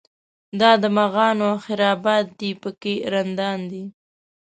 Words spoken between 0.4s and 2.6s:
دا د مغانو خرابات دی